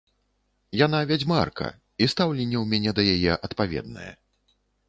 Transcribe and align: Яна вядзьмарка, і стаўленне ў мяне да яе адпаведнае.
Яна 0.85 1.01
вядзьмарка, 1.11 1.67
і 2.05 2.09
стаўленне 2.13 2.57
ў 2.63 2.73
мяне 2.75 2.91
да 2.97 3.01
яе 3.17 3.39
адпаведнае. 3.49 4.11